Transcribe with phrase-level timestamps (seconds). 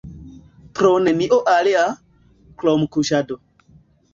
[0.79, 1.85] Pro nenio alia,
[2.63, 3.39] krom kuŝado.